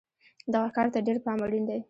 [0.53, 1.77] دغه کار ته ډېر پام اړین دی.